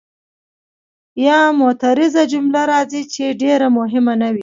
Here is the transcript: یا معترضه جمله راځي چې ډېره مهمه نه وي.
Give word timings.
یا 1.25 1.39
معترضه 1.59 2.23
جمله 2.33 2.61
راځي 2.71 3.01
چې 3.13 3.25
ډېره 3.41 3.67
مهمه 3.77 4.13
نه 4.21 4.29
وي. 4.33 4.39